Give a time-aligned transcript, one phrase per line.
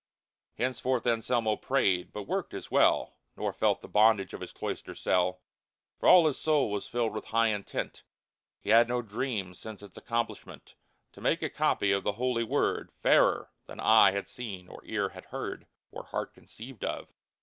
[0.57, 5.41] "Henceforth Anselmo prayed, but worked as well, Nor felt the bondage of his cloister cell;
[5.99, 8.01] For all his soul was filled with high intent,
[8.59, 10.73] He had no dream since its accomplishment
[11.13, 15.09] —•To make a copy of the Holy Word, Fairer than eye had seen, or ear
[15.09, 17.13] had heard, Or heart conceived of!